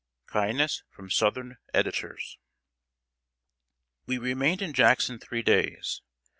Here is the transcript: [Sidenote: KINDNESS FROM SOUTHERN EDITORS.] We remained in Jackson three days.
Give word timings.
[Sidenote: 0.33 0.47
KINDNESS 0.49 0.83
FROM 0.89 1.09
SOUTHERN 1.11 1.57
EDITORS.] 1.75 2.39
We 4.07 4.17
remained 4.17 4.63
in 4.63 4.73
Jackson 4.73 5.19
three 5.19 5.43
days. 5.43 6.01